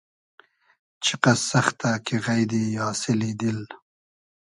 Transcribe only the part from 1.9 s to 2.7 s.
کی غݷدی